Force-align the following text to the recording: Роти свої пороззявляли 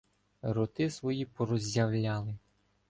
Роти 0.41 0.89
свої 0.89 1.25
пороззявляли 1.25 2.35